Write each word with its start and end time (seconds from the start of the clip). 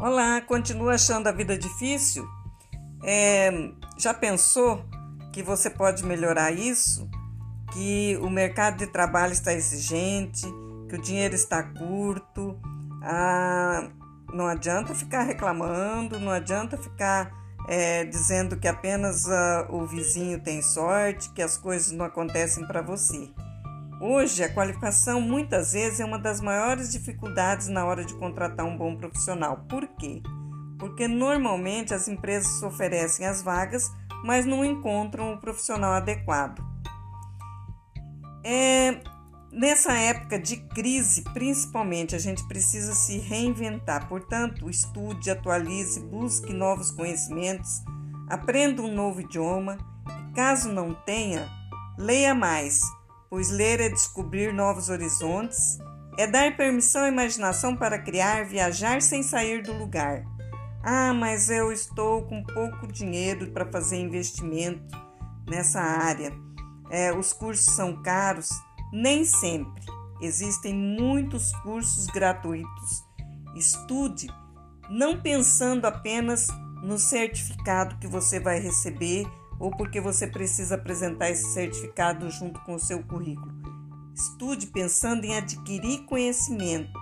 Olá, 0.00 0.40
continua 0.40 0.94
achando 0.94 1.26
a 1.26 1.32
vida 1.32 1.58
difícil? 1.58 2.26
É, 3.04 3.50
já 3.98 4.14
pensou 4.14 4.82
que 5.30 5.42
você 5.42 5.68
pode 5.68 6.02
melhorar 6.06 6.52
isso? 6.52 7.06
Que 7.70 8.18
o 8.22 8.30
mercado 8.30 8.78
de 8.78 8.86
trabalho 8.86 9.34
está 9.34 9.52
exigente, 9.52 10.46
que 10.88 10.94
o 10.94 11.02
dinheiro 11.02 11.34
está 11.34 11.62
curto, 11.62 12.58
ah, 13.02 13.90
não 14.32 14.46
adianta 14.46 14.94
ficar 14.94 15.24
reclamando, 15.24 16.18
não 16.18 16.32
adianta 16.32 16.78
ficar 16.78 17.30
é, 17.68 18.02
dizendo 18.06 18.56
que 18.56 18.66
apenas 18.66 19.28
ah, 19.28 19.66
o 19.68 19.84
vizinho 19.84 20.40
tem 20.40 20.62
sorte, 20.62 21.30
que 21.34 21.42
as 21.42 21.58
coisas 21.58 21.92
não 21.92 22.06
acontecem 22.06 22.66
para 22.66 22.80
você. 22.80 23.30
Hoje, 24.02 24.42
a 24.42 24.48
qualificação 24.48 25.20
muitas 25.20 25.74
vezes 25.74 26.00
é 26.00 26.04
uma 26.06 26.18
das 26.18 26.40
maiores 26.40 26.90
dificuldades 26.90 27.68
na 27.68 27.84
hora 27.84 28.02
de 28.02 28.14
contratar 28.14 28.64
um 28.64 28.74
bom 28.74 28.96
profissional. 28.96 29.66
Por 29.68 29.86
quê? 29.86 30.22
Porque 30.78 31.06
normalmente 31.06 31.92
as 31.92 32.08
empresas 32.08 32.62
oferecem 32.62 33.26
as 33.26 33.42
vagas, 33.42 33.92
mas 34.24 34.46
não 34.46 34.64
encontram 34.64 35.34
o 35.34 35.38
profissional 35.38 35.92
adequado. 35.92 36.64
É, 38.42 39.02
nessa 39.52 39.92
época 39.92 40.38
de 40.38 40.56
crise, 40.56 41.22
principalmente, 41.34 42.16
a 42.16 42.18
gente 42.18 42.42
precisa 42.48 42.94
se 42.94 43.18
reinventar. 43.18 44.08
Portanto, 44.08 44.70
estude, 44.70 45.30
atualize, 45.30 46.00
busque 46.00 46.54
novos 46.54 46.90
conhecimentos, 46.90 47.84
aprenda 48.30 48.80
um 48.80 48.94
novo 48.94 49.20
idioma 49.20 49.76
e, 50.08 50.34
caso 50.34 50.72
não 50.72 50.94
tenha, 50.94 51.46
leia 51.98 52.34
mais 52.34 52.80
pois 53.30 53.48
ler 53.48 53.80
é 53.80 53.88
descobrir 53.88 54.52
novos 54.52 54.88
horizontes, 54.88 55.78
é 56.18 56.26
dar 56.26 56.56
permissão 56.56 57.04
à 57.04 57.08
imaginação 57.08 57.76
para 57.76 57.98
criar, 57.98 58.44
viajar 58.44 59.00
sem 59.00 59.22
sair 59.22 59.62
do 59.62 59.72
lugar. 59.72 60.24
Ah, 60.82 61.14
mas 61.14 61.48
eu 61.48 61.72
estou 61.72 62.22
com 62.26 62.42
pouco 62.42 62.88
dinheiro 62.88 63.52
para 63.52 63.70
fazer 63.70 64.00
investimento 64.00 64.98
nessa 65.48 65.80
área. 65.80 66.32
É, 66.90 67.12
os 67.12 67.32
cursos 67.32 67.74
são 67.76 68.02
caros? 68.02 68.50
Nem 68.92 69.24
sempre. 69.24 69.84
Existem 70.20 70.74
muitos 70.74 71.52
cursos 71.62 72.06
gratuitos. 72.06 73.04
Estude, 73.54 74.26
não 74.90 75.20
pensando 75.20 75.86
apenas 75.86 76.48
no 76.82 76.98
certificado 76.98 77.96
que 77.98 78.06
você 78.08 78.40
vai 78.40 78.58
receber 78.58 79.26
ou 79.60 79.70
porque 79.70 80.00
você 80.00 80.26
precisa 80.26 80.76
apresentar 80.76 81.28
esse 81.28 81.52
certificado 81.52 82.30
junto 82.30 82.58
com 82.60 82.74
o 82.74 82.80
seu 82.80 83.02
currículo. 83.04 83.52
Estude 84.14 84.66
pensando 84.66 85.24
em 85.24 85.36
adquirir 85.36 86.06
conhecimento. 86.06 86.98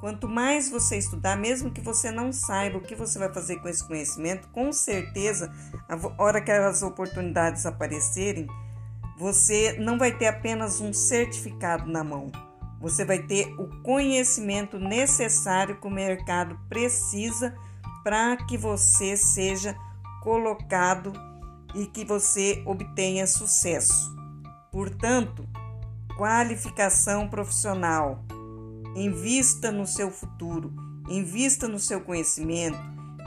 Quanto 0.00 0.28
mais 0.28 0.68
você 0.68 0.98
estudar, 0.98 1.36
mesmo 1.36 1.70
que 1.70 1.80
você 1.80 2.10
não 2.10 2.32
saiba 2.32 2.78
o 2.78 2.82
que 2.82 2.94
você 2.94 3.18
vai 3.18 3.32
fazer 3.32 3.56
com 3.56 3.68
esse 3.68 3.86
conhecimento, 3.86 4.48
com 4.48 4.72
certeza, 4.72 5.52
a 5.88 6.22
hora 6.22 6.40
que 6.40 6.50
as 6.50 6.82
oportunidades 6.82 7.64
aparecerem, 7.64 8.46
você 9.16 9.76
não 9.80 9.98
vai 9.98 10.16
ter 10.16 10.26
apenas 10.26 10.80
um 10.80 10.92
certificado 10.92 11.90
na 11.90 12.04
mão. 12.04 12.30
Você 12.80 13.04
vai 13.04 13.18
ter 13.20 13.52
o 13.58 13.82
conhecimento 13.82 14.78
necessário 14.78 15.80
que 15.80 15.86
o 15.86 15.90
mercado 15.90 16.56
precisa 16.68 17.56
para 18.04 18.36
que 18.36 18.56
você 18.56 19.16
seja 19.16 19.76
colocado 20.22 21.12
e 21.78 21.86
que 21.86 22.04
você 22.04 22.60
obtenha 22.66 23.24
sucesso. 23.24 24.12
Portanto, 24.72 25.48
qualificação 26.16 27.28
profissional. 27.28 28.24
Invista 28.96 29.70
no 29.70 29.86
seu 29.86 30.10
futuro, 30.10 30.74
invista 31.08 31.68
no 31.68 31.78
seu 31.78 32.00
conhecimento, 32.00 32.78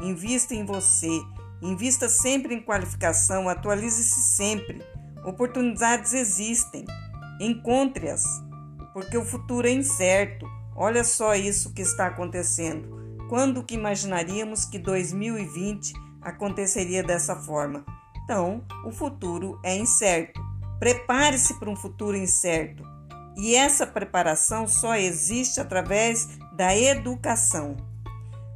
invista 0.02 0.54
em 0.54 0.66
você, 0.66 1.22
invista 1.62 2.10
sempre 2.10 2.54
em 2.54 2.62
qualificação, 2.62 3.48
atualize-se 3.48 4.36
sempre. 4.36 4.84
Oportunidades 5.24 6.14
existem, 6.14 6.84
encontre-as, 7.40 8.26
porque 8.92 9.18
o 9.18 9.24
futuro 9.24 9.66
é 9.66 9.72
incerto. 9.72 10.46
Olha 10.76 11.06
só 11.06 11.36
isso 11.36 11.74
que 11.74 11.82
está 11.82 12.08
acontecendo. 12.08 13.00
Quando 13.30 13.64
que 13.64 13.76
imaginaríamos 13.76 14.66
que 14.66 14.78
2020 14.78 15.94
aconteceria 16.22 17.02
dessa 17.02 17.34
forma? 17.34 17.86
Então, 18.24 18.64
o 18.86 18.92
futuro 18.92 19.60
é 19.64 19.76
incerto. 19.76 20.42
Prepare-se 20.80 21.60
para 21.60 21.70
um 21.70 21.76
futuro 21.76 22.18
incerto. 22.18 22.84
E 23.38 23.56
essa 23.56 23.86
preparação 23.86 24.68
só 24.68 24.96
existe 24.96 25.60
através 25.60 26.28
da 26.54 26.76
educação. 26.76 27.78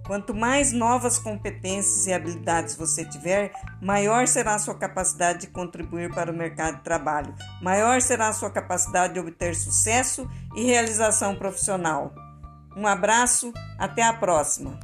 Quanto 0.06 0.36
mais 0.36 0.72
novas 0.72 1.18
competências 1.18 2.06
e 2.06 2.14
habilidades 2.14 2.76
você 2.76 3.04
tiver, 3.04 3.52
maior 3.82 4.28
será 4.28 4.54
a 4.54 4.60
sua 4.60 4.76
capacidade 4.76 5.42
de 5.42 5.48
contribuir 5.48 6.14
para 6.14 6.32
o 6.32 6.36
mercado 6.36 6.78
de 6.78 6.84
trabalho, 6.84 7.34
maior 7.62 8.00
será 8.02 8.28
a 8.28 8.34
sua 8.34 8.52
capacidade 8.52 9.14
de 9.14 9.20
obter 9.20 9.56
sucesso 9.56 10.30
e 10.56 10.64
realização 10.64 11.36
profissional. 11.36 12.14
Um 12.78 12.86
abraço, 12.86 13.52
até 13.80 14.04
a 14.04 14.14
próxima! 14.14 14.80